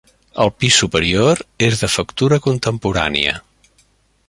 El 0.45 0.51
pis 0.61 0.77
superior 0.83 1.43
és 1.67 1.77
de 1.83 1.91
factura 1.97 2.41
contemporània. 2.47 3.37